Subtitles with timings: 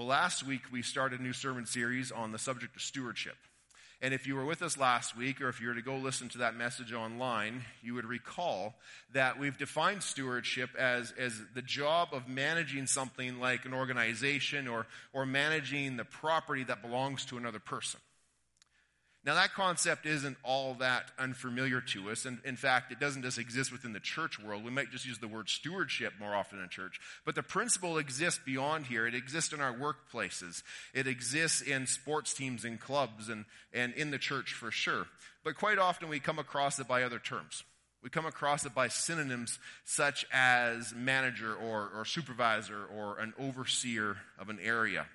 [0.00, 3.36] Well, last week we started a new sermon series on the subject of stewardship.
[4.00, 6.30] And if you were with us last week, or if you were to go listen
[6.30, 8.76] to that message online, you would recall
[9.12, 14.86] that we've defined stewardship as, as the job of managing something like an organization or,
[15.12, 18.00] or managing the property that belongs to another person.
[19.22, 22.24] Now, that concept isn't all that unfamiliar to us.
[22.24, 24.64] And in fact, it doesn't just exist within the church world.
[24.64, 26.98] We might just use the word stewardship more often in church.
[27.26, 29.06] But the principle exists beyond here.
[29.06, 30.62] It exists in our workplaces.
[30.94, 33.44] It exists in sports teams and clubs and,
[33.74, 35.06] and in the church for sure.
[35.44, 37.62] But quite often we come across it by other terms.
[38.02, 44.16] We come across it by synonyms such as manager or, or supervisor or an overseer
[44.38, 45.06] of an area.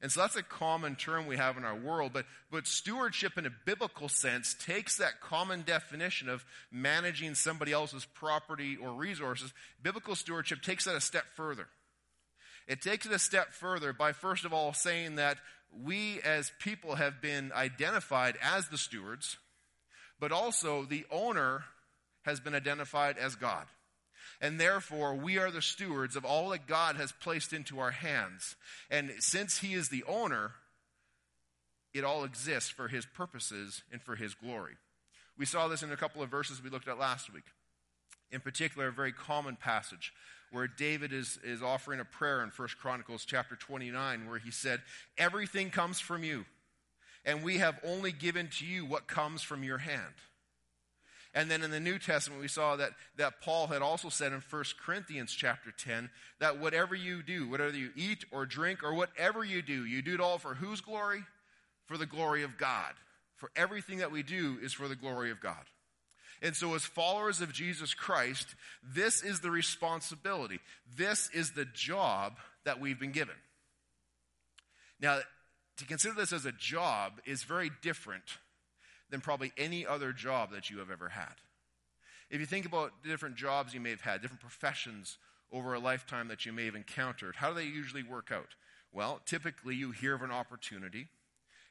[0.00, 3.46] And so that's a common term we have in our world, but, but stewardship in
[3.46, 9.52] a biblical sense takes that common definition of managing somebody else's property or resources.
[9.82, 11.66] Biblical stewardship takes that a step further.
[12.68, 15.38] It takes it a step further by first of all saying that
[15.72, 19.36] we as people have been identified as the stewards,
[20.20, 21.64] but also the owner
[22.22, 23.66] has been identified as God
[24.40, 28.56] and therefore we are the stewards of all that God has placed into our hands.
[28.90, 30.52] And since He is the owner,
[31.94, 34.74] it all exists for His purposes and for His glory.
[35.36, 37.44] We saw this in a couple of verses we looked at last week.
[38.30, 40.12] In particular, a very common passage
[40.50, 44.80] where David is, is offering a prayer in 1 Chronicles chapter 29 where he said,
[45.16, 46.44] Everything comes from you,
[47.24, 50.14] and we have only given to you what comes from your hand.
[51.34, 54.42] And then in the New Testament, we saw that, that Paul had also said in
[54.48, 59.44] 1 Corinthians chapter 10 that whatever you do, whatever you eat or drink or whatever
[59.44, 61.22] you do, you do it all for whose glory?
[61.86, 62.94] For the glory of God.
[63.36, 65.64] For everything that we do is for the glory of God.
[66.40, 70.60] And so, as followers of Jesus Christ, this is the responsibility.
[70.96, 73.34] This is the job that we've been given.
[75.00, 75.20] Now,
[75.78, 78.38] to consider this as a job is very different
[79.10, 81.34] than probably any other job that you have ever had.
[82.30, 85.18] If you think about different jobs you may have had, different professions
[85.50, 88.54] over a lifetime that you may have encountered, how do they usually work out?
[88.92, 91.08] Well, typically you hear of an opportunity,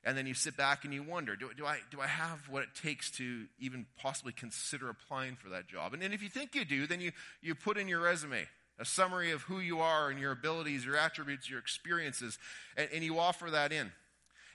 [0.04, 2.64] and then you sit back and you wonder, do, do, I, do I have what
[2.64, 5.94] it takes to even possibly consider applying for that job?
[5.94, 8.48] And, and if you think you do, then you, you put in your resume
[8.80, 12.38] a summary of who you are and your abilities, your attributes, your experiences,
[12.76, 13.92] and, and you offer that in.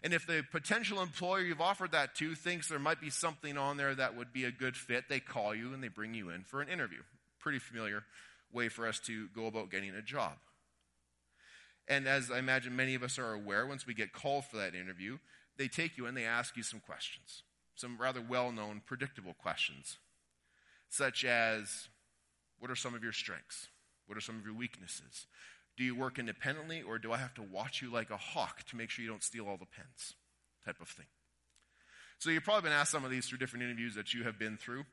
[0.02, 3.76] And if the potential employer you've offered that to thinks there might be something on
[3.76, 6.42] there that would be a good fit, they call you and they bring you in
[6.42, 7.02] for an interview.
[7.38, 8.04] Pretty familiar
[8.52, 10.32] way for us to go about getting a job.
[11.88, 14.74] And as I imagine many of us are aware, once we get called for that
[14.74, 15.18] interview,
[15.56, 17.42] they take you and they ask you some questions,
[17.74, 19.98] some rather well known, predictable questions,
[20.88, 21.88] such as
[22.58, 23.68] what are some of your strengths?
[24.06, 25.26] What are some of your weaknesses?
[25.76, 28.76] Do you work independently, or do I have to watch you like a hawk to
[28.76, 30.14] make sure you don't steal all the pens?
[30.64, 31.06] Type of thing.
[32.18, 34.56] So you've probably been asked some of these through different interviews that you have been
[34.56, 34.84] through.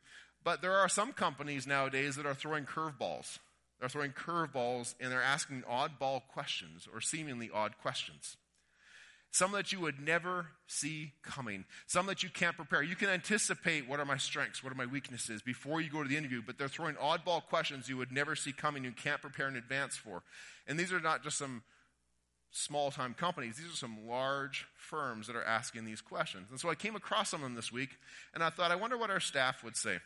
[0.44, 3.40] But there are some companies nowadays that are throwing curveballs.
[3.79, 8.38] They're throwing curveballs and they're asking oddball questions or seemingly odd questions.
[9.31, 11.66] Some that you would never see coming.
[11.85, 12.81] Some that you can't prepare.
[12.81, 16.09] You can anticipate what are my strengths, what are my weaknesses before you go to
[16.09, 19.47] the interview, but they're throwing oddball questions you would never see coming, you can't prepare
[19.47, 20.23] in advance for.
[20.67, 21.62] And these are not just some
[22.51, 26.47] small time companies, these are some large firms that are asking these questions.
[26.50, 27.91] And so I came across some of them this week,
[28.34, 30.00] and I thought, I wonder what our staff would say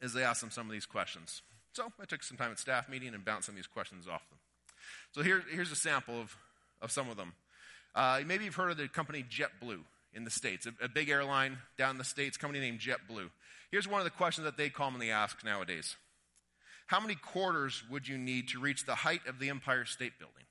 [0.00, 1.42] as they ask them some of these questions.
[1.72, 4.28] So I took some time at staff meeting and bounced some of these questions off
[4.30, 4.38] them.
[5.12, 6.36] So here, here's a sample of,
[6.80, 7.32] of some of them.
[7.96, 9.80] Uh, maybe you've heard of the company JetBlue
[10.12, 13.30] in the States, a, a big airline down in the States, company named JetBlue.
[13.70, 15.96] Here's one of the questions that they commonly ask nowadays
[16.86, 20.44] How many quarters would you need to reach the height of the Empire State Building?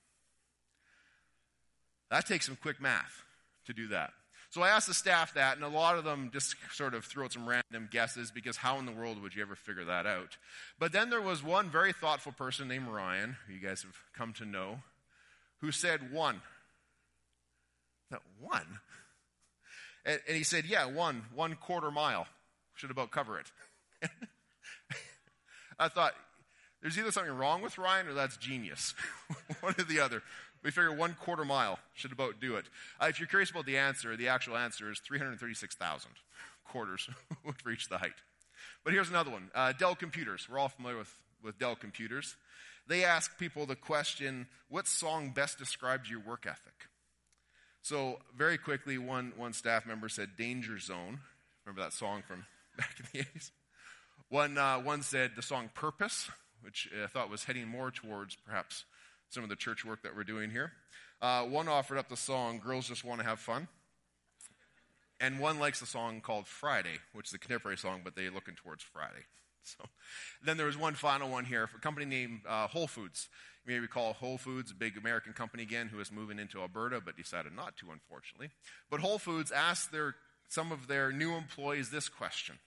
[2.09, 3.23] That takes some quick math
[3.67, 4.11] to do that.
[4.49, 7.25] So I asked the staff that, and a lot of them just sort of threw
[7.25, 10.37] out some random guesses because how in the world would you ever figure that out?
[10.79, 14.33] But then there was one very thoughtful person named Ryan, who you guys have come
[14.33, 14.79] to know,
[15.59, 16.41] who said one.
[18.11, 18.79] That one?
[20.05, 22.27] And, and he said, Yeah, one, one quarter mile.
[22.75, 24.09] Should about cover it.
[25.79, 26.13] I thought,
[26.81, 28.93] there's either something wrong with Ryan or that's genius.
[29.61, 30.21] one or the other.
[30.63, 32.65] We figure one quarter mile should about do it.
[32.99, 36.11] Uh, if you're curious about the answer, the actual answer is 336,000
[36.67, 37.09] quarters
[37.45, 38.13] would reach the height.
[38.83, 40.47] But here's another one uh, Dell Computers.
[40.49, 41.13] We're all familiar with,
[41.43, 42.35] with Dell Computers.
[42.87, 46.87] They ask people the question what song best describes your work ethic?
[47.85, 51.19] So, very quickly, one, one staff member said Danger Zone.
[51.63, 52.47] Remember that song from
[52.79, 53.51] back in the 80s?
[54.29, 58.85] One, uh, one said the song Purpose, which I thought was heading more towards perhaps
[59.29, 60.71] some of the church work that we're doing here.
[61.21, 63.67] Uh, one offered up the song Girls Just Want to Have Fun.
[65.19, 68.55] And one likes the song called Friday, which is a contemporary song, but they're looking
[68.55, 69.25] towards Friday.
[69.67, 69.83] So
[70.43, 73.29] then there was one final one here a company named uh, Whole Foods.
[73.65, 77.01] You may recall Whole Foods, a big American company again, who is moving into Alberta,
[77.03, 78.49] but decided not to, unfortunately.
[78.91, 80.15] But Whole Foods asked their,
[80.47, 82.59] some of their new employees this question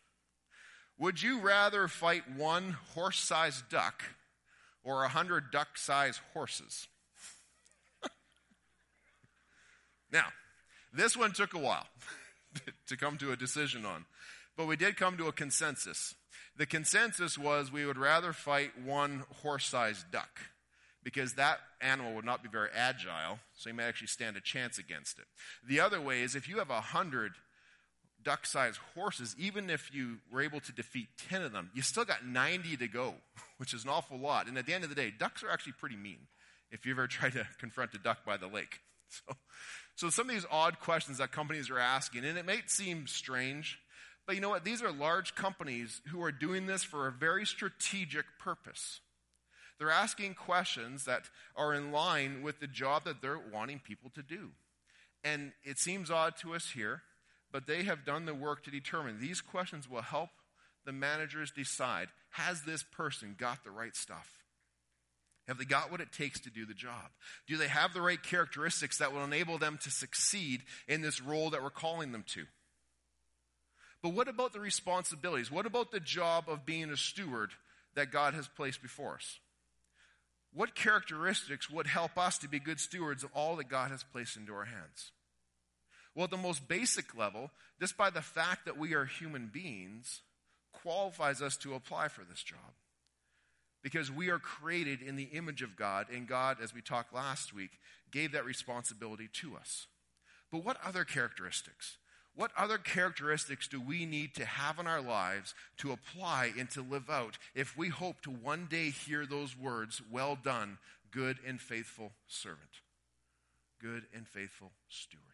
[0.99, 4.03] Would you rather fight one horse sized duck
[4.83, 6.89] or a hundred duck sized horses?
[10.13, 10.27] now,
[10.93, 11.87] this one took a while
[12.89, 14.05] to come to a decision on,
[14.57, 16.17] but we did come to a consensus.
[16.57, 20.41] The consensus was we would rather fight one horse sized duck
[21.09, 24.77] because that animal would not be very agile, so you may actually stand a chance
[24.77, 25.25] against it.
[25.67, 27.33] The other way is if you have a hundred
[28.23, 32.05] duck sized horses, even if you were able to defeat 10 of them, you still
[32.05, 33.15] got 90 to go,
[33.57, 34.49] which is an awful lot.
[34.49, 36.27] And at the end of the day, ducks are actually pretty mean
[36.71, 38.81] if you ever try to confront a duck by the lake.
[39.11, 39.35] So,
[39.97, 43.79] so some of these odd questions that companies are asking, and it may seem strange,
[44.27, 44.63] but you know what?
[44.63, 49.01] These are large companies who are doing this for a very strategic purpose.
[49.79, 51.23] They're asking questions that
[51.57, 54.51] are in line with the job that they're wanting people to do.
[55.23, 57.03] And it seems odd to us here,
[57.53, 60.31] but they have done the work to determine these questions will help
[60.85, 64.39] the managers decide has this person got the right stuff?
[65.47, 67.11] Have they got what it takes to do the job?
[67.47, 71.51] Do they have the right characteristics that will enable them to succeed in this role
[71.51, 72.45] that we're calling them to?
[74.03, 75.51] But what about the responsibilities?
[75.51, 77.51] What about the job of being a steward
[77.95, 79.39] that God has placed before us?
[80.59, 84.37] What characteristics would help us to be good stewards of all that God has placed
[84.37, 85.13] into our hands?
[86.17, 90.23] Well, at the most basic level, just by the fact that we are human beings,
[90.73, 92.75] qualifies us to apply for this job.
[93.85, 97.55] Because we are created in the image of God, and God, as we talked last
[97.55, 97.79] week,
[98.11, 99.87] gave that responsibility to us.
[100.51, 101.99] But what other characteristics?
[102.39, 106.83] What other characteristics do we need to have in our lives to apply and to
[106.83, 110.79] live out if we hope to one day hear those words, well done,
[111.11, 112.83] good and faithful servant?
[113.83, 115.25] Good and faithful steward.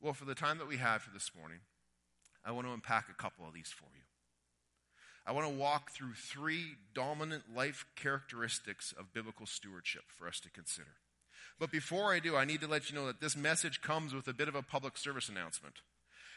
[0.00, 1.60] Well, for the time that we have for this morning,
[2.44, 4.02] I want to unpack a couple of these for you.
[5.24, 10.50] I want to walk through three dominant life characteristics of biblical stewardship for us to
[10.50, 10.96] consider.
[11.58, 14.28] But before I do, I need to let you know that this message comes with
[14.28, 15.74] a bit of a public service announcement.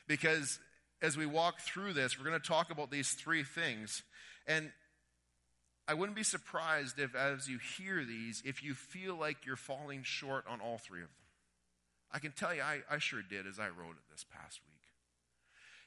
[0.08, 0.60] Because
[1.02, 4.04] as we walk through this, we're going to talk about these three things.
[4.48, 4.72] And
[5.88, 10.04] I wouldn't be surprised if, as you hear these, if you feel like you're falling
[10.04, 11.16] short on all three of them.
[12.12, 14.82] I can tell you, I, I sure did as I wrote it this past week.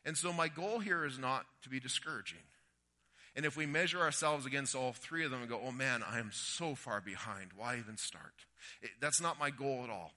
[0.05, 2.39] And so my goal here is not to be discouraging.
[3.37, 6.19] And if we measure ourselves against all three of them and go, oh man, I
[6.19, 8.33] am so far behind, why even start?
[8.81, 10.13] It, that's not my goal at all.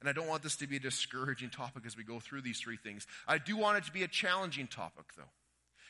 [0.00, 2.60] And I don't want this to be a discouraging topic as we go through these
[2.60, 3.06] three things.
[3.26, 5.30] I do want it to be a challenging topic, though.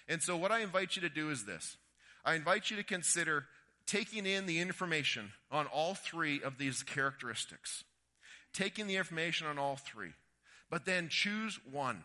[0.08, 1.76] And so, what I invite you to do is this
[2.24, 3.44] I invite you to consider
[3.86, 7.84] taking in the information on all three of these characteristics,
[8.52, 10.12] taking the information on all three,
[10.70, 12.02] but then choose one.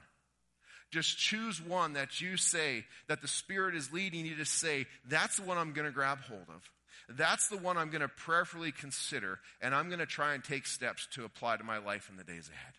[0.93, 5.37] Just choose one that you say, that the Spirit is leading you to say, that's
[5.37, 6.69] the one I'm going to grab hold of.
[7.17, 10.67] That's the one I'm going to prayerfully consider, and I'm going to try and take
[10.67, 12.73] steps to apply to my life in the days ahead.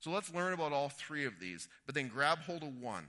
[0.00, 3.06] So let's learn about all three of these, but then grab hold of one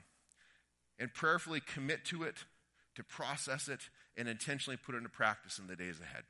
[1.00, 2.36] and prayerfully commit to it,
[2.98, 3.80] to process it,
[4.16, 6.26] and intentionally put it into practice in the days ahead.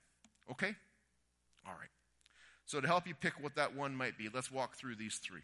[0.50, 0.73] Okay?
[1.67, 1.89] All right.
[2.65, 5.41] So, to help you pick what that one might be, let's walk through these three.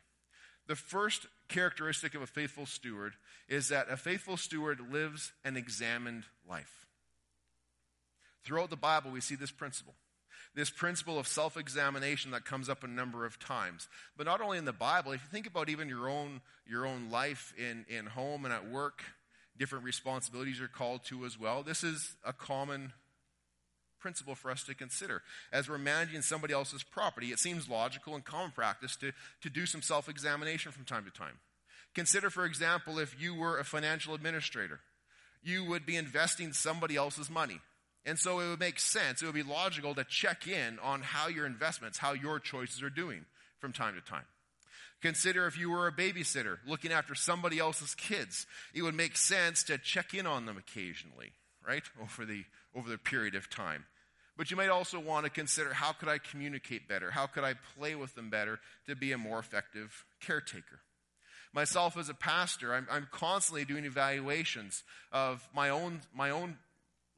[0.67, 3.13] The first characteristic of a faithful steward
[3.49, 6.85] is that a faithful steward lives an examined life.
[8.43, 9.95] Throughout the Bible, we see this principle.
[10.53, 13.87] This principle of self examination that comes up a number of times.
[14.17, 17.09] But not only in the Bible, if you think about even your own, your own
[17.09, 19.03] life in, in home and at work,
[19.57, 21.63] different responsibilities you're called to as well.
[21.63, 22.93] This is a common
[24.01, 25.21] principle for us to consider.
[25.53, 29.65] As we're managing somebody else's property, it seems logical and common practice to, to do
[29.65, 31.39] some self examination from time to time.
[31.93, 34.79] Consider, for example, if you were a financial administrator,
[35.43, 37.59] you would be investing somebody else's money.
[38.05, 41.27] And so it would make sense, it would be logical to check in on how
[41.27, 43.25] your investments, how your choices are doing
[43.59, 44.25] from time to time.
[45.01, 48.45] Consider if you were a babysitter looking after somebody else's kids.
[48.73, 51.31] It would make sense to check in on them occasionally,
[51.67, 51.83] right?
[52.01, 52.43] Over the,
[52.75, 53.85] over the period of time.
[54.37, 57.11] But you might also want to consider how could I communicate better?
[57.11, 60.79] How could I play with them better to be a more effective caretaker?
[61.53, 66.57] Myself as a pastor, I'm, I'm constantly doing evaluations of my own, my own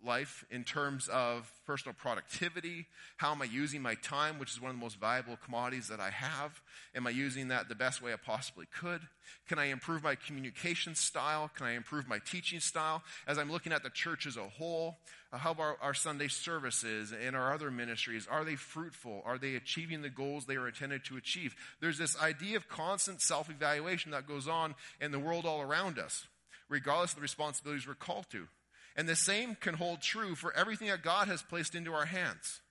[0.05, 2.87] life in terms of personal productivity.
[3.17, 5.99] How am I using my time, which is one of the most valuable commodities that
[5.99, 6.61] I have?
[6.95, 9.01] Am I using that the best way I possibly could?
[9.47, 11.49] Can I improve my communication style?
[11.55, 13.03] Can I improve my teaching style?
[13.27, 14.97] As I'm looking at the church as a whole,
[15.31, 18.27] uh, how about our Sunday services and our other ministries?
[18.29, 19.23] Are they fruitful?
[19.25, 21.55] Are they achieving the goals they are intended to achieve?
[21.79, 25.97] There's this idea of constant self evaluation that goes on in the world all around
[25.97, 26.27] us,
[26.69, 28.47] regardless of the responsibilities we're called to.
[28.95, 32.61] And the same can hold true for everything that God has placed into our hands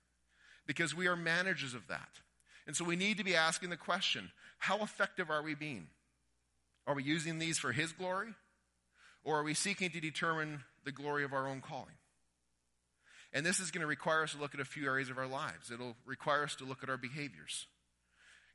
[0.65, 2.09] because we are managers of that.
[2.65, 5.87] And so we need to be asking the question how effective are we being?
[6.87, 8.33] Are we using these for His glory?
[9.25, 11.95] Or are we seeking to determine the glory of our own calling?
[13.33, 15.27] And this is going to require us to look at a few areas of our
[15.27, 15.71] lives.
[15.71, 17.67] It'll require us to look at our behaviors.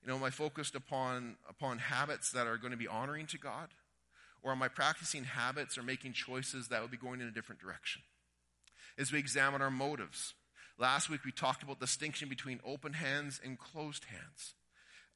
[0.02, 3.38] You know, am I focused upon, upon habits that are going to be honoring to
[3.38, 3.68] God?
[4.42, 7.61] Or am I practicing habits or making choices that would be going in a different
[7.61, 8.02] direction?
[8.97, 10.35] As we examine our motives,
[10.78, 14.54] last week we talked about the distinction between open hands and closed hands.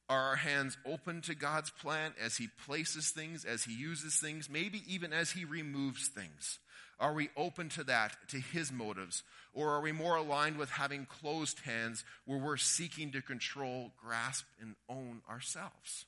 [0.09, 4.49] Are our hands open to God's plan as He places things, as He uses things,
[4.49, 6.59] maybe even as He removes things?
[6.99, 9.23] Are we open to that, to His motives?
[9.53, 14.45] Or are we more aligned with having closed hands where we're seeking to control, grasp,
[14.61, 16.05] and own ourselves?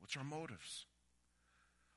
[0.00, 0.86] What's our motives?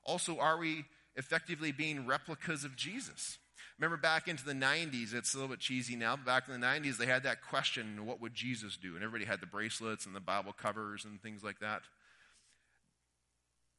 [0.08, 0.86] Also, are we
[1.16, 3.38] effectively being replicas of Jesus?
[3.78, 6.66] Remember back into the 90s, it's a little bit cheesy now, but back in the
[6.66, 8.96] 90s, they had that question, what would Jesus do?
[8.96, 11.82] And everybody had the bracelets and the Bible covers and things like that.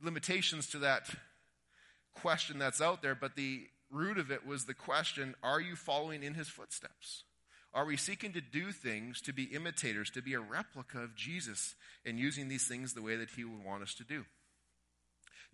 [0.00, 1.08] Limitations to that
[2.14, 6.22] question that's out there, but the root of it was the question are you following
[6.22, 7.24] in his footsteps?
[7.74, 11.74] Are we seeking to do things to be imitators, to be a replica of Jesus,
[12.04, 14.24] and using these things the way that he would want us to do?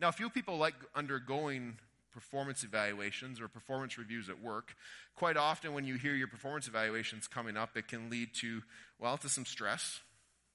[0.00, 1.78] Now, a few people like undergoing
[2.12, 4.74] performance evaluations or performance reviews at work.
[5.16, 8.62] Quite often, when you hear your performance evaluations coming up, it can lead to,
[8.98, 10.00] well, to some stress,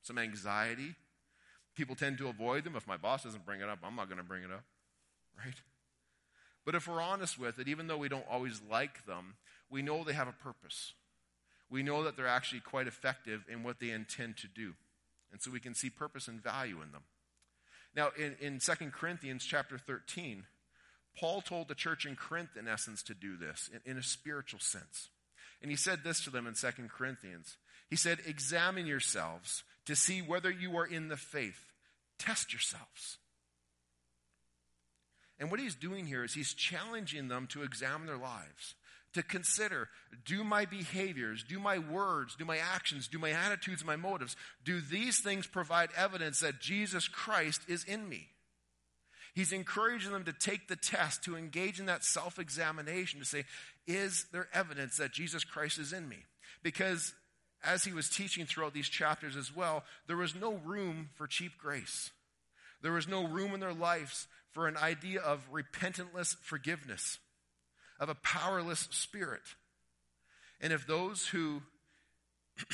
[0.01, 0.96] some anxiety.
[1.75, 2.75] People tend to avoid them.
[2.75, 4.63] If my boss doesn't bring it up, I'm not going to bring it up,
[5.38, 5.55] right?
[6.65, 9.36] But if we're honest with it, even though we don't always like them,
[9.69, 10.93] we know they have a purpose.
[11.69, 14.74] We know that they're actually quite effective in what they intend to do.
[15.31, 17.03] And so we can see purpose and value in them.
[17.96, 20.43] Now, in, in 2 Corinthians chapter 13,
[21.17, 24.60] Paul told the church in Corinth, in essence, to do this in, in a spiritual
[24.60, 25.10] sense.
[25.62, 27.58] And he said this to them in 2 Corinthians.
[27.89, 31.74] He said, Examine yourselves to see whether you are in the faith.
[32.17, 33.17] Test yourselves.
[35.39, 38.75] And what he's doing here is he's challenging them to examine their lives
[39.13, 39.89] to consider
[40.25, 44.82] do my behaviors, do my words, do my actions, do my attitudes, my motives, do
[44.82, 48.28] these things provide evidence that Jesus Christ is in me?
[49.34, 53.46] He's encouraging them to take the test, to engage in that self examination, to say,
[53.88, 56.18] is there evidence that Jesus Christ is in me?
[56.63, 57.13] Because
[57.63, 61.54] as he was teaching throughout these chapters as well, there was no room for cheap
[61.58, 62.12] grace.
[62.82, 67.20] There was no room in their lives for an idea of repentantless forgiveness
[68.00, 69.41] of a powerless spirit.
[70.62, 71.62] And if those who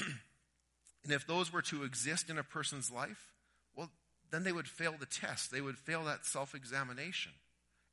[1.04, 3.34] and if those were to exist in a person's life,
[3.76, 3.92] well,
[4.32, 5.52] then they would fail the test.
[5.52, 7.34] They would fail that self-examination.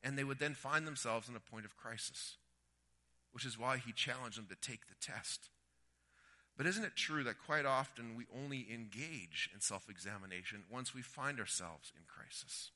[0.02, 2.36] And they would then find themselves in a point of crisis.
[3.32, 5.50] Which is why he challenged them to take the test.
[6.56, 11.02] But isn't it true that quite often we only engage in self examination once we
[11.02, 12.70] find ourselves in crisis?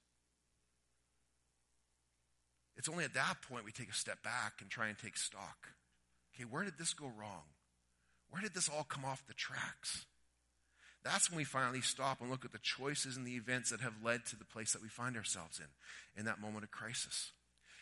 [2.77, 5.69] It's only at that point we take a step back and try and take stock.
[6.35, 7.43] Okay, where did this go wrong?
[8.31, 10.05] Where did this all come off the tracks?
[11.05, 14.03] That's when we finally stop and look at the choices and the events that have
[14.03, 15.67] led to the place that we find ourselves in,
[16.19, 17.31] in that moment of crisis.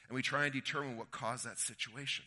[0.09, 2.27] And we try and determine what caused that situation.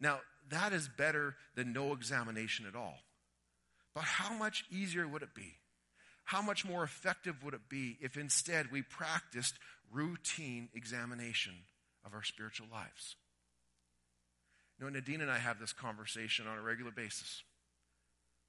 [0.00, 2.98] Now, that is better than no examination at all.
[3.94, 5.56] But how much easier would it be?
[6.22, 9.58] How much more effective would it be if instead we practiced
[9.92, 11.54] routine examination
[12.04, 13.16] of our spiritual lives.
[14.78, 17.42] You know, Nadine and I have this conversation on a regular basis,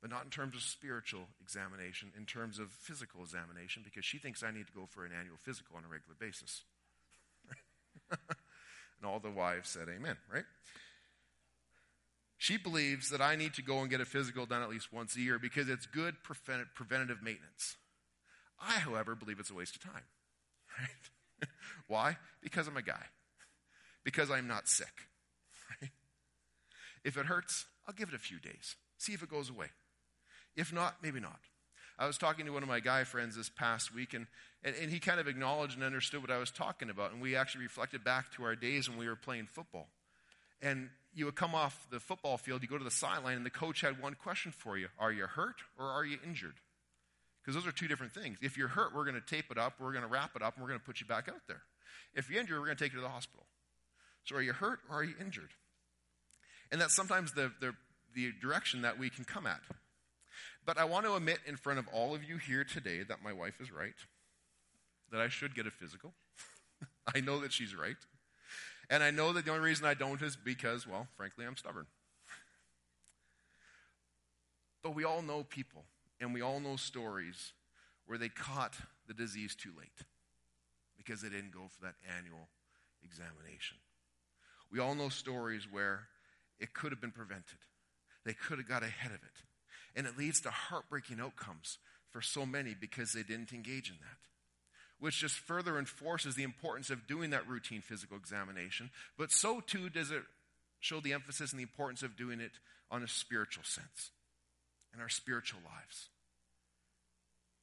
[0.02, 4.42] but not in terms of spiritual examination, in terms of physical examination, because she thinks
[4.42, 6.64] I need to go for an annual physical on a regular basis.
[8.12, 10.46] and all the wives said amen, right?
[12.38, 15.16] She believes that I need to go and get a physical done at least once
[15.16, 17.76] a year because it's good preventative maintenance.
[18.60, 20.04] I, however, believe it's a waste of time,
[20.80, 20.90] right?
[21.88, 22.18] Why?
[22.42, 23.04] Because I'm a guy.
[24.04, 24.94] Because I'm not sick.
[27.04, 28.76] If it hurts, I'll give it a few days.
[29.00, 29.68] See if it goes away.
[30.56, 31.40] If not, maybe not.
[31.98, 34.28] I was talking to one of my guy friends this past week, and,
[34.64, 37.12] and, and he kind of acknowledged and understood what I was talking about.
[37.12, 39.88] And we actually reflected back to our days when we were playing football.
[40.62, 43.52] And you would come off the football field, you go to the sideline, and the
[43.52, 46.56] coach had one question for you Are you hurt or are you injured?
[47.42, 48.38] Because those are two different things.
[48.42, 50.56] If you're hurt, we're going to tape it up, we're going to wrap it up,
[50.56, 51.62] and we're going to put you back out there.
[52.14, 53.46] If you're injured, we're going to take you to the hospital.
[54.26, 55.50] So are you hurt or are you injured?
[56.72, 57.74] And that's sometimes the, the,
[58.14, 59.62] the direction that we can come at.
[60.66, 63.34] But I want to admit in front of all of you here today that my
[63.34, 63.96] wife is right,
[65.12, 66.14] that I should get a physical.
[67.16, 67.98] I know that she's right.
[68.90, 71.88] And I know that the only reason I don't is because, well, frankly, I'm stubborn.
[74.84, 75.84] But we all know people,
[76.22, 77.54] and we all know stories
[78.06, 78.76] where they caught
[79.08, 80.08] the disease too late
[80.98, 82.48] because they didn't go for that annual
[83.04, 83.78] examination.
[84.72, 86.08] We all know stories where
[86.60, 87.58] it could have been prevented,
[88.24, 89.44] they could have got ahead of it.
[89.94, 91.78] And it leads to heartbreaking outcomes
[92.12, 94.18] for so many because they didn't engage in that
[95.02, 98.92] which just further enforces the importance of doing that routine physical examination.
[99.18, 100.22] But so too does it
[100.80, 102.52] show the emphasis and the importance of doing it
[102.92, 104.12] on a spiritual sense
[104.94, 106.10] in our spiritual lives.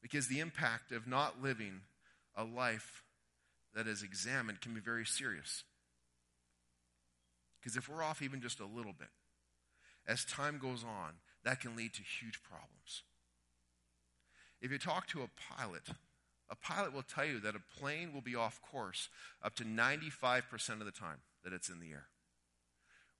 [0.02, 1.80] Because the impact of not living
[2.36, 3.02] a life
[3.74, 5.64] that is examined can be very serious.
[7.60, 9.08] Because if we're off even just a little bit,
[10.06, 13.02] as time goes on, that can lead to huge problems.
[14.60, 15.82] If you talk to a pilot
[16.50, 19.08] a pilot will tell you that a plane will be off course
[19.42, 20.44] up to 95%
[20.80, 22.06] of the time that it's in the air,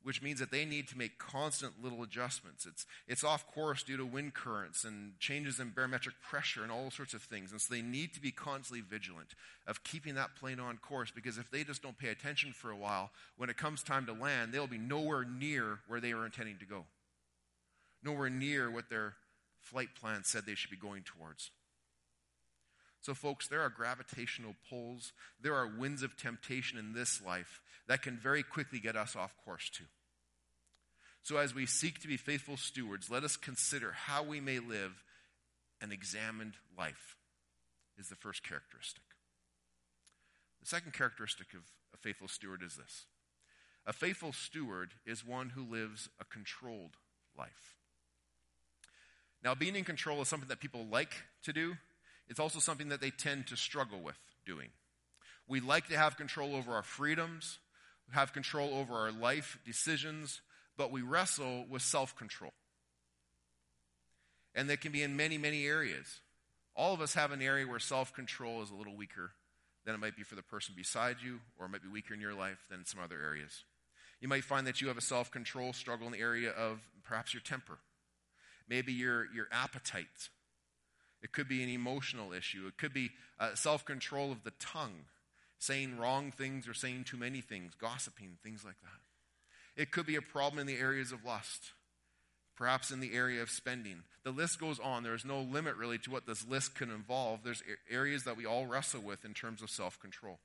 [0.03, 2.67] which means that they need to make constant little adjustments.
[2.67, 6.91] It's, it's off course due to wind currents and changes in barometric pressure and all
[6.91, 7.51] sorts of things.
[7.51, 9.35] And so they need to be constantly vigilant
[9.67, 12.77] of keeping that plane on course because if they just don't pay attention for a
[12.77, 16.59] while, when it comes time to land, they'll be nowhere near where they were intending
[16.59, 16.85] to go,
[18.03, 19.15] nowhere near what their
[19.61, 21.51] flight plan said they should be going towards.
[23.09, 28.03] So, folks, there are gravitational pulls, there are winds of temptation in this life that
[28.03, 29.87] can very quickly get us off course, too.
[31.23, 35.03] So, as we seek to be faithful stewards, let us consider how we may live
[35.81, 37.17] an examined life,
[37.97, 39.05] is the first characteristic.
[40.61, 41.63] The second characteristic of
[41.95, 43.07] a faithful steward is this
[43.87, 46.99] a faithful steward is one who lives a controlled
[47.39, 47.79] life.
[49.43, 51.79] Now, being in control is something that people like to do,
[52.29, 54.69] it's also something that they tend to struggle with doing.
[55.49, 57.59] We like to have control over our freedoms,
[58.13, 60.41] have control over our life decisions,
[60.77, 62.53] but we wrestle with self control.
[64.55, 66.21] And that can be in many, many areas.
[66.77, 69.33] All of us have an area where self control is a little weaker
[69.85, 72.21] than it might be for the person beside you, or it might be weaker in
[72.21, 73.65] your life than in some other areas.
[74.21, 77.33] You might find that you have a self control struggle in the area of perhaps
[77.33, 77.79] your temper,
[78.69, 80.29] maybe your, your appetite
[81.23, 82.67] it could be an emotional issue.
[82.67, 85.05] It could be uh, self control of the tongue,
[85.59, 89.83] saying wrong things or saying too many things, gossiping, things like that.
[89.83, 91.73] It could be a problem in the areas of lust,
[92.57, 94.03] perhaps in the area of spending.
[94.25, 95.03] The list goes on.
[95.03, 97.41] There is no limit really to what this list can involve.
[97.45, 100.39] There's areas that we all wrestle with in terms of self control.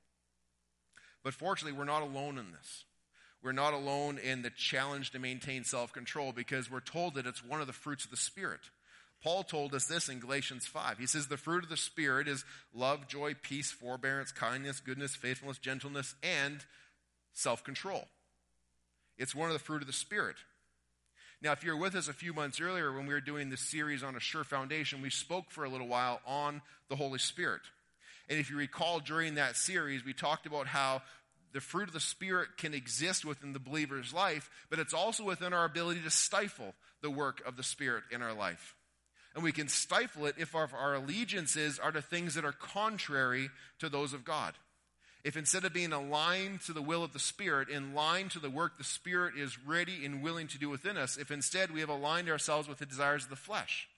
[1.22, 2.84] But fortunately, we're not alone in this.
[3.42, 7.44] We're not alone in the challenge to maintain self control because we're told that it's
[7.44, 8.60] one of the fruits of the Spirit.
[9.24, 10.98] Paul told us this in Galatians 5.
[10.98, 15.56] He says, The fruit of the Spirit is love, joy, peace, forbearance, kindness, goodness, faithfulness,
[15.56, 16.62] gentleness, and
[17.32, 18.06] self control.
[19.16, 20.36] It's one of the fruit of the Spirit.
[21.40, 24.02] Now, if you're with us a few months earlier when we were doing this series
[24.02, 26.60] on a sure foundation, we spoke for a little while on
[26.90, 27.62] the Holy Spirit.
[28.28, 31.00] And if you recall during that series, we talked about how
[31.54, 35.54] the fruit of the Spirit can exist within the believer's life, but it's also within
[35.54, 38.74] our ability to stifle the work of the Spirit in our life
[39.34, 43.50] and we can stifle it if our, our allegiances are to things that are contrary
[43.80, 44.54] to those of God.
[45.24, 48.50] If instead of being aligned to the will of the Spirit, in line to the
[48.50, 51.88] work the Spirit is ready and willing to do within us, if instead we have
[51.88, 53.88] aligned ourselves with the desires of the flesh.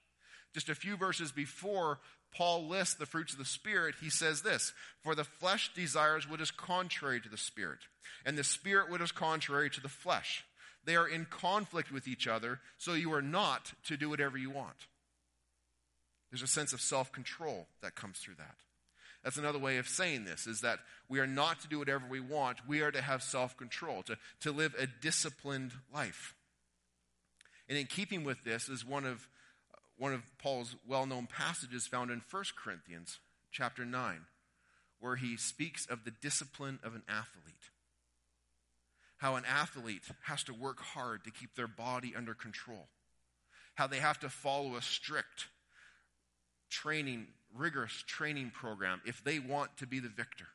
[0.54, 1.98] Just a few verses before
[2.32, 4.72] Paul lists the fruits of the Spirit, he says this
[5.02, 7.80] For the flesh desires what is contrary to the Spirit,
[8.24, 10.44] and the Spirit what is contrary to the flesh.
[10.84, 14.50] They are in conflict with each other, so you are not to do whatever you
[14.50, 14.86] want.
[16.36, 18.56] There's a sense of self control that comes through that.
[19.24, 22.20] That's another way of saying this is that we are not to do whatever we
[22.20, 22.68] want.
[22.68, 26.34] We are to have self control, to, to live a disciplined life.
[27.70, 29.26] And in keeping with this is one of,
[29.72, 33.18] uh, one of Paul's well known passages found in 1 Corinthians
[33.50, 34.20] chapter 9,
[35.00, 37.70] where he speaks of the discipline of an athlete.
[39.16, 42.88] How an athlete has to work hard to keep their body under control.
[43.76, 45.46] How they have to follow a strict
[46.70, 50.46] training, rigorous training program if they want to be the victor.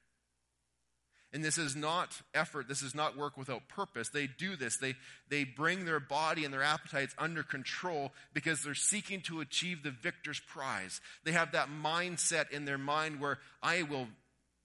[1.34, 2.68] And this is not effort.
[2.68, 4.10] This is not work without purpose.
[4.10, 4.78] They do this.
[4.78, 4.96] They,
[5.30, 9.92] they bring their body and their appetites under control because they're seeking to achieve the
[9.92, 11.00] victor's prize.
[11.24, 14.08] They have that mindset in their mind where I will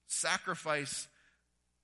[0.09, 1.07] sacrifice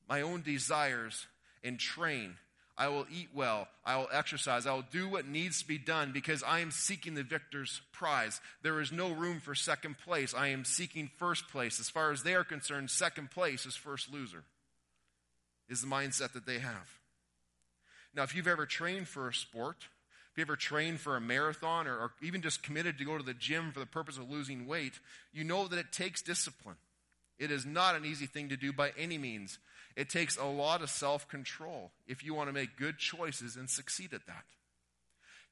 [0.08, 1.26] my own desires
[1.62, 2.34] and train.
[2.76, 3.68] I will eat well.
[3.84, 4.66] I will exercise.
[4.66, 8.40] I will do what needs to be done because I am seeking the victor's prize.
[8.62, 10.34] There is no room for second place.
[10.34, 11.78] I am seeking first place.
[11.78, 14.44] As far as they are concerned, second place is first loser
[15.68, 16.98] is the mindset that they have.
[18.14, 19.76] Now, if you've ever trained for a sport,
[20.32, 23.24] if you ever trained for a marathon or, or, even just committed to go to
[23.24, 24.92] the gym for the purpose of losing weight,
[25.32, 26.76] you know that it takes discipline.
[27.38, 29.58] It is not an easy thing to do by any means.
[29.96, 33.68] It takes a lot of self control if you want to make good choices and
[33.68, 34.44] succeed at that.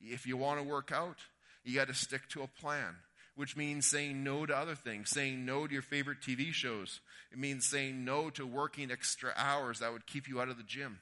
[0.00, 1.18] If you want to work out,
[1.62, 2.96] you got to stick to a plan
[3.40, 7.00] which means saying no to other things, saying no to your favorite TV shows.
[7.32, 10.62] It means saying no to working extra hours that would keep you out of the
[10.62, 11.00] gym.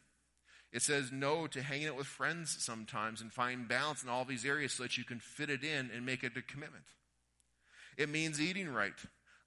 [0.72, 4.44] It says no to hanging out with friends sometimes and find balance in all these
[4.44, 6.85] areas so that you can fit it in and make it a commitment.
[7.96, 8.94] It means eating right,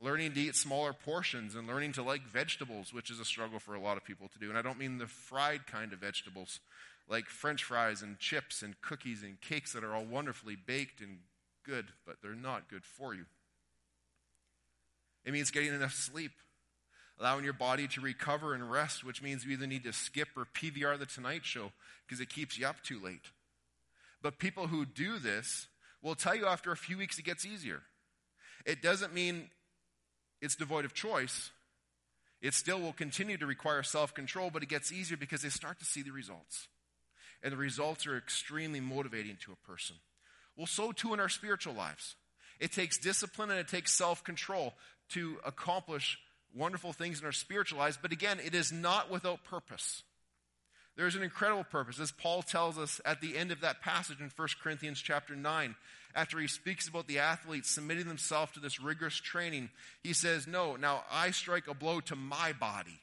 [0.01, 3.75] learning to eat smaller portions and learning to like vegetables, which is a struggle for
[3.75, 4.49] a lot of people to do.
[4.49, 6.59] And I don't mean the fried kind of vegetables
[7.07, 11.19] like french fries and chips and cookies and cakes that are all wonderfully baked and
[11.65, 13.25] good, but they're not good for you.
[15.25, 16.31] It means getting enough sleep,
[17.19, 20.45] allowing your body to recover and rest, which means you either need to skip or
[20.45, 21.73] PVR the Tonight Show
[22.07, 23.29] because it keeps you up too late.
[24.21, 25.67] But people who do this
[26.01, 27.81] will tell you after a few weeks it gets easier.
[28.65, 29.49] It doesn't mean
[30.41, 31.51] it's devoid of choice.
[32.41, 35.79] It still will continue to require self control, but it gets easier because they start
[35.79, 36.67] to see the results.
[37.43, 39.95] And the results are extremely motivating to a person.
[40.55, 42.15] Well, so too in our spiritual lives.
[42.59, 44.73] It takes discipline and it takes self control
[45.09, 46.17] to accomplish
[46.55, 50.03] wonderful things in our spiritual lives, but again, it is not without purpose.
[50.97, 54.29] There's an incredible purpose, as Paul tells us at the end of that passage in
[54.35, 55.75] 1 Corinthians chapter 9.
[56.15, 59.69] After he speaks about the athletes submitting themselves to this rigorous training,
[60.03, 62.99] he says, No, now I strike a blow to my body,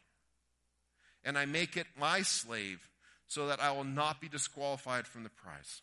[1.24, 2.88] and I make it my slave,
[3.26, 5.82] so that I will not be disqualified from the prize.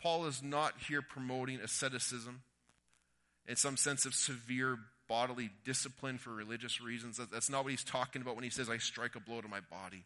[0.00, 2.42] Paul is not here promoting asceticism
[3.46, 7.20] in some sense of severe bodily discipline for religious reasons.
[7.30, 9.60] That's not what he's talking about when he says, I strike a blow to my
[9.70, 10.04] body.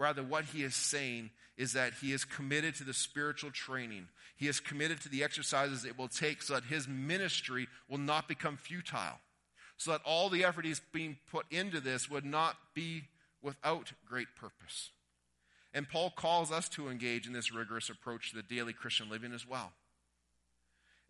[0.00, 4.08] Rather, what he is saying is that he is committed to the spiritual training.
[4.34, 8.26] He is committed to the exercises it will take so that his ministry will not
[8.26, 9.20] become futile.
[9.76, 13.02] So that all the effort he's being put into this would not be
[13.42, 14.88] without great purpose.
[15.74, 19.34] And Paul calls us to engage in this rigorous approach to the daily Christian living
[19.34, 19.72] as well.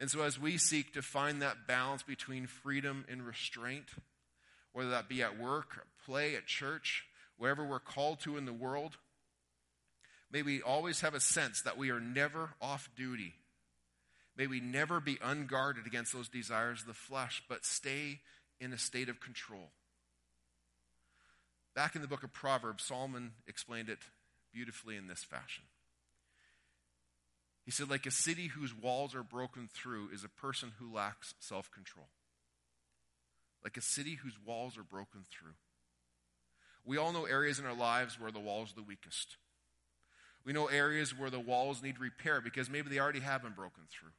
[0.01, 3.87] And so, as we seek to find that balance between freedom and restraint,
[4.73, 7.05] whether that be at work, at play, at church,
[7.41, 8.99] wherever we're called to in the world,
[10.31, 13.33] may we always have a sense that we are never off duty.
[14.37, 18.21] May we never be unguarded against those desires of the flesh, but stay
[18.61, 19.71] in a state of control.
[21.75, 24.01] Back in the book of Proverbs, Solomon explained it
[24.53, 25.65] beautifully in this fashion.
[27.65, 31.35] He said, like a city whose walls are broken through is a person who lacks
[31.41, 32.09] self control.
[33.65, 35.55] Like a city whose walls are broken through.
[36.85, 39.37] We all know areas in our lives where the walls are the weakest.
[40.45, 43.85] We know areas where the walls need repair because maybe they already have been broken
[43.91, 44.11] through.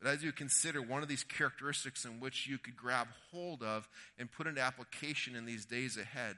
[0.00, 3.86] But as you consider one of these characteristics in which you could grab hold of
[4.18, 6.36] and put into application in these days ahead,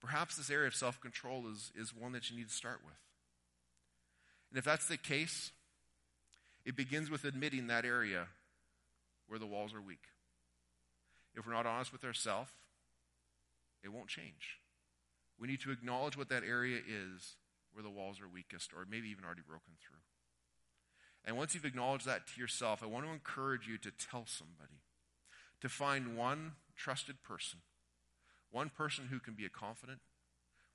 [0.00, 2.94] Perhaps this area of self control is, is one that you need to start with.
[4.50, 5.50] And if that's the case,
[6.64, 8.26] it begins with admitting that area
[9.26, 10.04] where the walls are weak.
[11.34, 12.50] If we're not honest with ourselves,
[13.82, 14.58] it won't change.
[15.38, 17.36] We need to acknowledge what that area is
[17.72, 19.98] where the walls are weakest, or maybe even already broken through.
[21.24, 24.80] And once you've acknowledged that to yourself, I want to encourage you to tell somebody,
[25.60, 27.60] to find one trusted person
[28.50, 30.00] one person who can be a confident,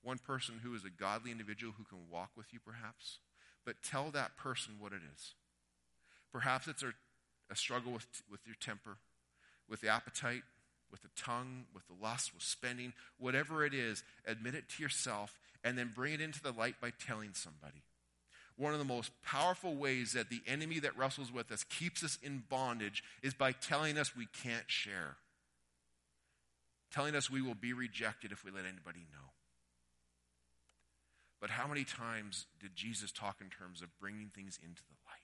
[0.02, 3.20] one person who is a godly individual who can walk with you, perhaps.
[3.66, 5.34] But tell that person what it is.
[6.32, 6.94] Perhaps it's a,
[7.50, 8.98] a struggle with, with your temper,
[9.70, 10.44] with the appetite,
[10.94, 15.38] with the tongue, with the lust, with spending, whatever it is, admit it to yourself
[15.66, 17.84] and then bring it into the light by telling somebody.
[18.56, 22.18] One of the most powerful ways that the enemy that wrestles with us keeps us
[22.24, 25.18] in bondage is by telling us we can't share
[26.94, 29.34] telling us we will be rejected if we let anybody know.
[31.42, 35.20] But how many times did Jesus talk in terms of bringing things into the light?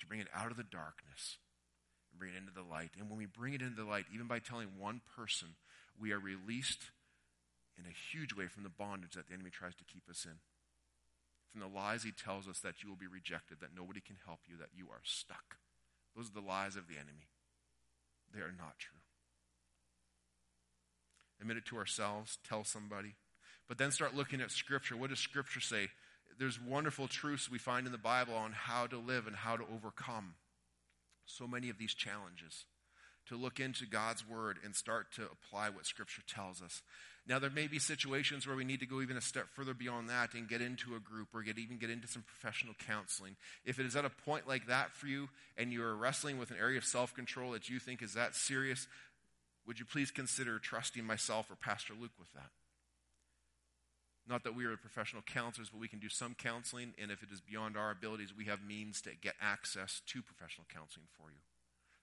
[0.00, 1.36] To bring it out of the darkness
[2.18, 2.90] bring it into the light.
[2.98, 5.48] And when we bring it into the light, even by telling one person,
[6.00, 6.90] we are released
[7.78, 10.38] in a huge way from the bondage that the enemy tries to keep us in.
[11.50, 14.40] From the lies he tells us that you will be rejected, that nobody can help
[14.48, 15.56] you, that you are stuck.
[16.16, 17.30] Those are the lies of the enemy.
[18.34, 18.98] They are not true.
[21.40, 23.14] Admit it to ourselves, tell somebody.
[23.68, 24.96] But then start looking at Scripture.
[24.96, 25.88] What does Scripture say?
[26.38, 29.64] There's wonderful truths we find in the Bible on how to live and how to
[29.72, 30.34] overcome
[31.26, 32.64] so many of these challenges.
[33.28, 36.82] To look into God's Word and start to apply what Scripture tells us.
[37.26, 40.10] Now, there may be situations where we need to go even a step further beyond
[40.10, 43.36] that and get into a group or get, even get into some professional counseling.
[43.64, 46.58] If it is at a point like that for you and you're wrestling with an
[46.60, 48.86] area of self control that you think is that serious,
[49.66, 52.50] would you please consider trusting myself or Pastor Luke with that?
[54.26, 57.28] Not that we are professional counselors, but we can do some counseling, and if it
[57.30, 61.38] is beyond our abilities, we have means to get access to professional counseling for you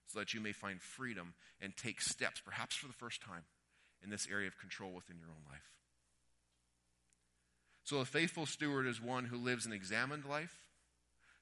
[0.06, 3.44] so that you may find freedom and take steps, perhaps for the first time
[4.02, 5.70] in this area of control within your own life.
[7.84, 10.56] So, a faithful steward is one who lives an examined life,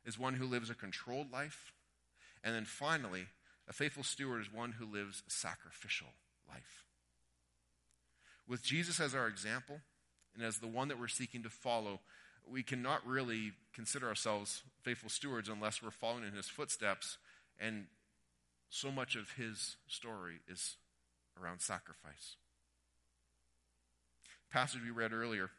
[0.05, 1.73] is one who lives a controlled life,
[2.43, 3.27] and then finally,
[3.69, 6.09] a faithful steward is one who lives a sacrificial
[6.49, 6.87] life.
[8.49, 9.81] With Jesus as our example,
[10.35, 12.01] and as the one that we're seeking to follow,
[12.51, 17.19] we cannot really consider ourselves faithful stewards unless we're following in his footsteps,
[17.59, 17.87] and
[18.69, 20.77] so much of his story is
[21.41, 22.37] around sacrifice
[24.51, 25.51] passage we read earlier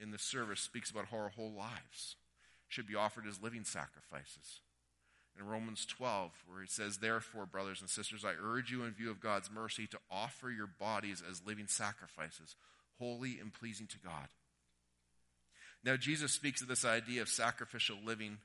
[0.00, 2.16] in the service speaks about how our whole lives
[2.66, 4.60] should be offered as living sacrifices.
[5.38, 9.10] In Romans 12, where he says, Therefore, brothers and sisters, I urge you in view
[9.10, 12.56] of God's mercy to offer your bodies as living sacrifices,
[12.98, 14.28] holy and pleasing to God.
[15.84, 18.38] Now, Jesus speaks of this idea of sacrificial living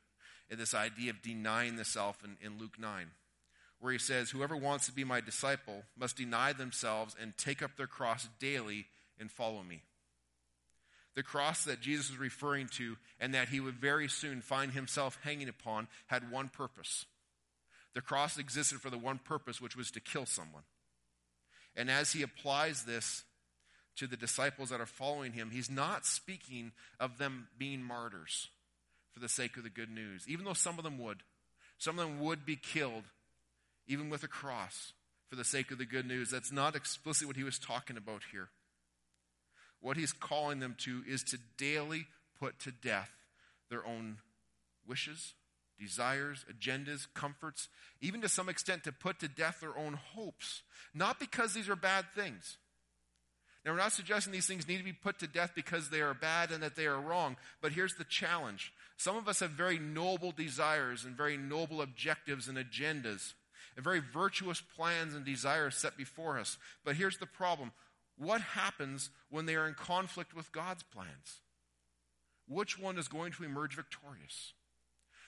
[0.49, 3.07] and this idea of denying the self in, in Luke 9,
[3.79, 7.75] where he says, Whoever wants to be my disciple must deny themselves and take up
[7.75, 8.85] their cross daily
[9.19, 9.81] and follow me.
[11.15, 15.19] The cross that Jesus was referring to and that he would very soon find himself
[15.23, 17.05] hanging upon had one purpose.
[17.93, 20.63] The cross existed for the one purpose, which was to kill someone.
[21.75, 23.23] And as he applies this
[23.97, 28.49] to the disciples that are following him, he's not speaking of them being martyrs
[29.13, 31.23] for the sake of the good news, even though some of them would.
[31.77, 33.03] Some of them would be killed,
[33.87, 34.93] even with a cross,
[35.29, 36.31] for the sake of the good news.
[36.31, 38.49] That's not explicitly what he was talking about here.
[39.81, 42.07] What he's calling them to is to daily
[42.39, 43.11] put to death
[43.69, 44.17] their own
[44.87, 45.33] wishes,
[45.79, 47.67] desires, agendas, comforts,
[48.01, 50.61] even to some extent to put to death their own hopes.
[50.93, 52.57] Not because these are bad things.
[53.65, 56.13] Now, we're not suggesting these things need to be put to death because they are
[56.13, 58.73] bad and that they are wrong, but here's the challenge.
[58.97, 63.33] Some of us have very noble desires and very noble objectives and agendas,
[63.75, 66.57] and very virtuous plans and desires set before us.
[66.83, 67.71] But here's the problem
[68.17, 71.39] what happens when they are in conflict with God's plans?
[72.47, 74.53] Which one is going to emerge victorious?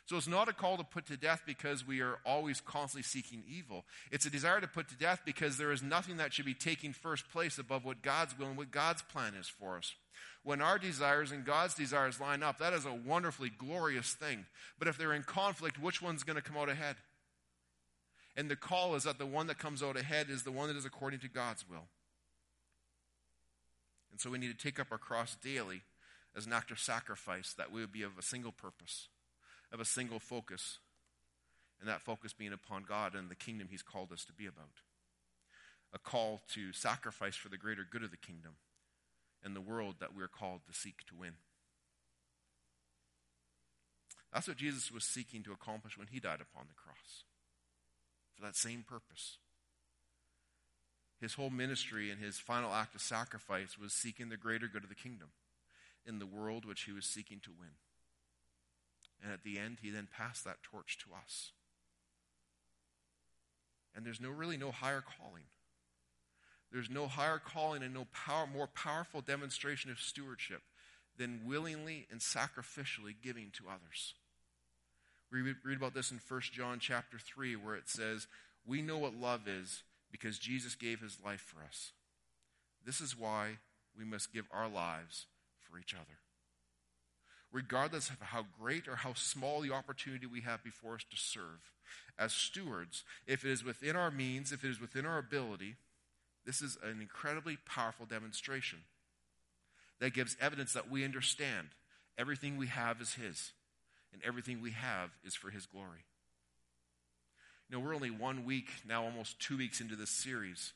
[0.05, 3.43] So it's not a call to put to death because we are always constantly seeking
[3.49, 3.85] evil.
[4.11, 6.93] It's a desire to put to death because there is nothing that should be taking
[6.93, 9.93] first place above what God's will and what God's plan is for us.
[10.43, 14.45] When our desires and God's desires line up, that is a wonderfully glorious thing.
[14.77, 16.97] But if they're in conflict, which one's going to come out ahead?
[18.37, 20.77] And the call is that the one that comes out ahead is the one that
[20.77, 21.87] is according to God's will.
[24.11, 25.81] And so we need to take up our cross daily
[26.37, 29.07] as an act of sacrifice that we would be of a single purpose,
[29.75, 30.79] of a single focus,
[31.79, 34.81] and that focus being upon God and the kingdom He's called us to be about.
[35.93, 38.53] A call to sacrifice for the greater good of the kingdom
[39.43, 41.33] and the world that we're called to seek to win.
[44.33, 47.23] That's what Jesus was seeking to accomplish when He died upon the cross,
[48.33, 49.37] for that same purpose
[51.19, 54.89] his whole ministry and his final act of sacrifice was seeking the greater good of
[54.89, 55.29] the kingdom
[56.05, 57.71] in the world which he was seeking to win.
[59.25, 61.51] And at the end, he then passed that torch to us.
[63.95, 65.45] And there's no really no higher calling.
[66.71, 70.61] There's no higher calling and no power, more powerful demonstration of stewardship
[71.17, 74.13] than willingly and sacrificially giving to others.
[75.31, 78.27] We read about this in 1 John chapter 3 where it says,
[78.63, 81.93] "We know what love is because Jesus gave his life for us.
[82.85, 83.57] This is why
[83.97, 85.25] we must give our lives
[85.59, 86.19] for each other.
[87.55, 91.71] Regardless of how great or how small the opportunity we have before us to serve,
[92.19, 95.77] as stewards, if it is within our means, if it is within our ability,
[96.45, 98.79] this is an incredibly powerful demonstration
[100.01, 101.69] that gives evidence that we understand
[102.17, 103.53] everything we have is His,
[104.11, 106.03] and everything we have is for His glory.
[107.69, 110.73] You know, we're only one week, now almost two weeks into this series.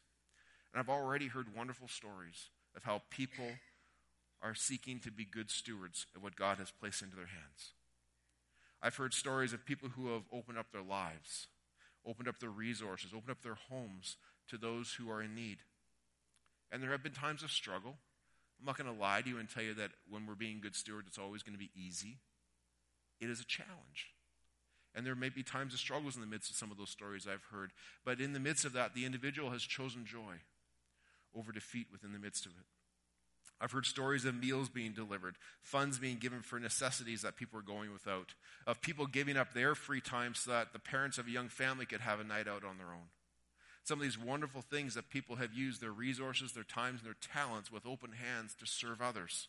[0.72, 3.50] And I've already heard wonderful stories of how people
[4.42, 7.74] are seeking to be good stewards of what God has placed into their hands.
[8.82, 11.48] I've heard stories of people who have opened up their lives,
[12.06, 14.16] opened up their resources, opened up their homes
[14.48, 15.58] to those who are in need.
[16.72, 17.98] And there have been times of struggle.
[18.60, 20.76] I'm not going to lie to you and tell you that when we're being good
[20.76, 22.20] stewards, it's always going to be easy.
[23.20, 24.14] It is a challenge.
[24.96, 27.28] And there may be times of struggles in the midst of some of those stories
[27.28, 27.72] I've heard.
[28.06, 30.36] But in the midst of that, the individual has chosen joy
[31.36, 32.66] over defeat within the midst of it.
[33.62, 37.64] I've heard stories of meals being delivered, funds being given for necessities that people are
[37.64, 38.34] going without,
[38.66, 41.86] of people giving up their free time so that the parents of a young family
[41.86, 43.10] could have a night out on their own.
[43.84, 47.16] Some of these wonderful things that people have used their resources, their times, and their
[47.34, 49.48] talents with open hands to serve others.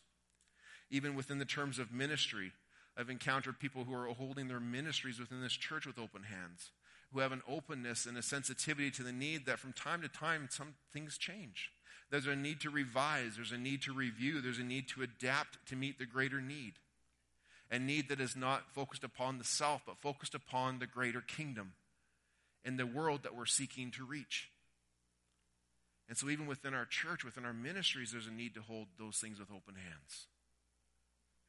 [0.89, 2.51] Even within the terms of ministry,
[2.97, 6.71] I've encountered people who are holding their ministries within this church with open hands,
[7.13, 10.47] who have an openness and a sensitivity to the need that from time to time
[10.49, 11.71] some things change.
[12.11, 15.65] There's a need to revise, there's a need to review, there's a need to adapt
[15.67, 16.73] to meet the greater need.
[17.71, 21.71] A need that is not focused upon the self, but focused upon the greater kingdom
[22.65, 24.49] and the world that we're seeking to reach.
[26.09, 29.17] And so, even within our church, within our ministries, there's a need to hold those
[29.17, 30.27] things with open hands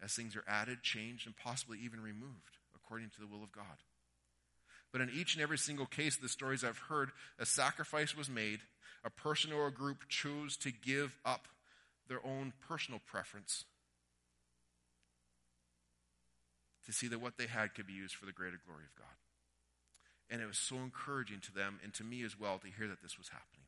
[0.00, 3.82] as things are added, changed, and possibly even removed according to the will of God.
[4.92, 8.28] But in each and every single case of the stories I've heard, a sacrifice was
[8.28, 8.60] made
[9.04, 11.48] a person or a group chose to give up
[12.08, 13.64] their own personal preference
[16.86, 19.16] to see that what they had could be used for the greater glory of God.
[20.30, 23.02] And it was so encouraging to them and to me as well to hear that
[23.02, 23.66] this was happening.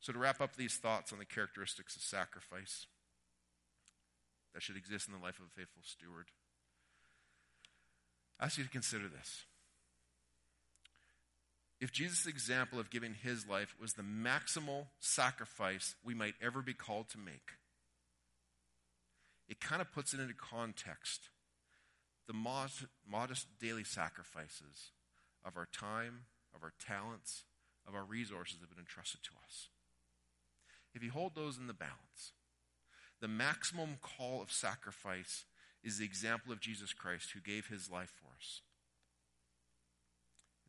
[0.00, 2.86] So, to wrap up these thoughts on the characteristics of sacrifice
[4.54, 6.26] that should exist in the life of a faithful steward,
[8.38, 9.44] I ask you to consider this.
[11.80, 16.74] If Jesus' example of giving his life was the maximal sacrifice we might ever be
[16.74, 17.52] called to make,
[19.48, 21.30] it kind of puts it into context
[22.26, 24.92] the modest, modest daily sacrifices
[25.44, 27.44] of our time, of our talents,
[27.88, 29.68] of our resources that have been entrusted to us.
[30.94, 32.32] If you hold those in the balance,
[33.20, 35.44] the maximum call of sacrifice
[35.82, 38.60] is the example of Jesus Christ who gave his life for us.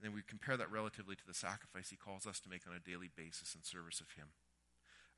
[0.01, 2.73] And then we compare that relatively to the sacrifice he calls us to make on
[2.73, 4.29] a daily basis in service of him.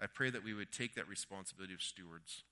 [0.01, 2.43] I pray that we would take that responsibility of stewards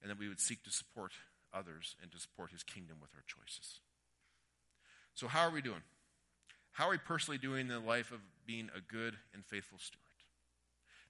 [0.00, 1.12] and that we would seek to support
[1.52, 3.80] others and to support his kingdom with our choices.
[5.14, 5.82] So, how are we doing?
[6.72, 10.04] How are we personally doing in the life of being a good and faithful steward?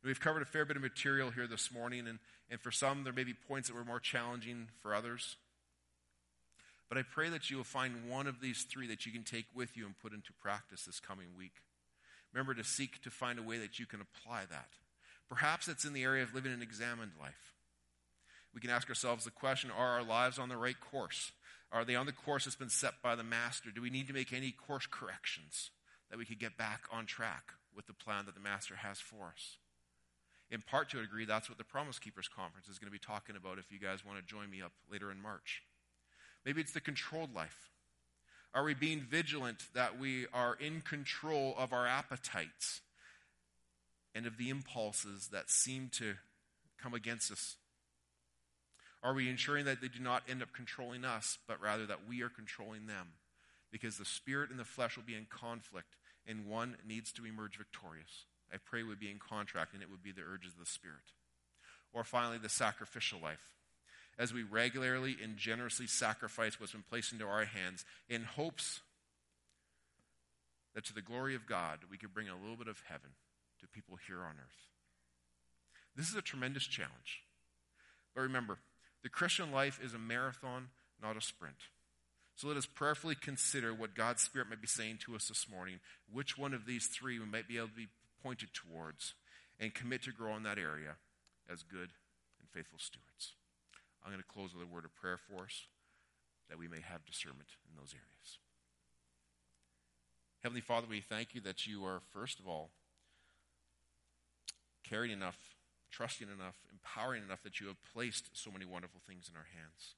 [0.02, 2.18] We've covered a fair bit of material here this morning, and,
[2.50, 5.36] and for some, there may be points that were more challenging for others.
[6.88, 9.46] But I pray that you will find one of these three that you can take
[9.54, 11.62] with you and put into practice this coming week.
[12.32, 14.68] Remember to seek to find a way that you can apply that.
[15.28, 17.54] Perhaps it's in the area of living an examined life.
[18.54, 21.32] We can ask ourselves the question are our lives on the right course?
[21.70, 23.70] Are they on the course that's been set by the Master?
[23.70, 25.70] Do we need to make any course corrections
[26.10, 29.26] that we could get back on track with the plan that the Master has for
[29.34, 29.58] us?
[30.50, 32.98] In part to a degree, that's what the Promise Keepers Conference is going to be
[32.98, 35.62] talking about if you guys want to join me up later in March.
[36.48, 37.68] Maybe it's the controlled life.
[38.54, 42.80] Are we being vigilant that we are in control of our appetites
[44.14, 46.14] and of the impulses that seem to
[46.82, 47.56] come against us?
[49.02, 52.22] Are we ensuring that they do not end up controlling us, but rather that we
[52.22, 53.08] are controlling them?
[53.70, 57.58] Because the spirit and the flesh will be in conflict, and one needs to emerge
[57.58, 58.24] victorious.
[58.50, 61.12] I pray would be in contract, and it would be the urges of the spirit.
[61.92, 63.57] Or finally, the sacrificial life
[64.18, 68.80] as we regularly and generously sacrifice what's been placed into our hands in hopes
[70.74, 73.10] that to the glory of God, we could bring a little bit of heaven
[73.60, 74.68] to people here on earth.
[75.96, 77.22] This is a tremendous challenge.
[78.14, 78.58] But remember,
[79.02, 80.68] the Christian life is a marathon,
[81.02, 81.56] not a sprint.
[82.36, 85.80] So let us prayerfully consider what God's Spirit might be saying to us this morning,
[86.12, 87.88] which one of these three we might be able to be
[88.22, 89.14] pointed towards,
[89.58, 90.96] and commit to grow in that area
[91.50, 91.90] as good
[92.38, 93.34] and faithful stewards.
[94.08, 95.68] I'm going to close with a word of prayer for us
[96.48, 98.40] that we may have discernment in those areas.
[100.40, 102.70] Heavenly Father, we thank you that you are, first of all,
[104.88, 105.36] caring enough,
[105.92, 109.92] trusting enough, empowering enough that you have placed so many wonderful things in our hands.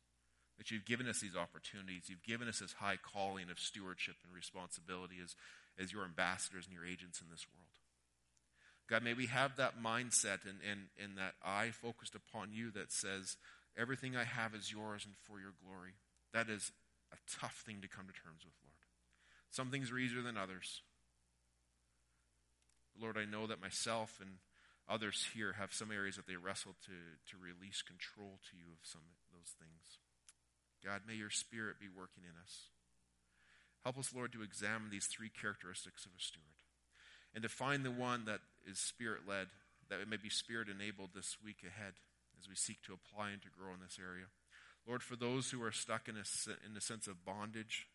[0.58, 2.10] That you've given us these opportunities.
[2.10, 5.36] You've given us this high calling of stewardship and responsibility as,
[5.78, 7.70] as your ambassadors and your agents in this world.
[8.90, 12.90] God, may we have that mindset and, and, and that eye focused upon you that
[12.90, 13.36] says,
[13.78, 15.94] Everything I have is yours and for your glory.
[16.32, 16.72] That is
[17.12, 18.82] a tough thing to come to terms with, Lord.
[19.50, 20.82] Some things are easier than others.
[23.00, 24.38] Lord, I know that myself and
[24.88, 26.96] others here have some areas that they wrestle to,
[27.30, 29.98] to release control to you of some of those things.
[30.84, 32.70] God, may your spirit be working in us.
[33.84, 36.60] Help us, Lord, to examine these three characteristics of a steward
[37.34, 39.46] and to find the one that is spirit led,
[39.88, 41.94] that it may be spirit enabled this week ahead
[42.40, 44.32] as we seek to apply and to grow in this area.
[44.88, 46.24] Lord, for those who are stuck in a,
[46.64, 47.86] in a sense of bondage,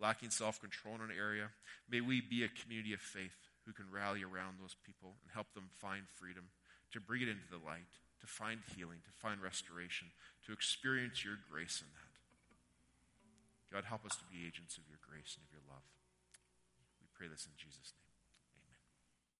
[0.00, 1.54] lacking self control in an area,
[1.88, 5.54] may we be a community of faith who can rally around those people and help
[5.54, 6.50] them find freedom,
[6.92, 7.88] to bring it into the light,
[8.20, 10.08] to find healing, to find restoration,
[10.44, 12.12] to experience your grace in that.
[13.72, 15.82] God, help us to be agents of your grace and of your love.
[17.00, 18.03] We pray this in Jesus' name.